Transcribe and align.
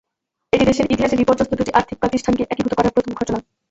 এটি 0.53 0.63
দেশের 0.65 0.87
ইতিহাসে 0.87 1.19
বিপর্যস্ত 1.21 1.51
দুটি 1.51 1.71
আর্থিক 1.73 1.97
প্রতিষ্ঠানকে 1.99 2.43
একীভূত 2.45 2.73
করার 2.75 2.93
প্রথম 2.95 3.11
ঘটনা। 3.15 3.39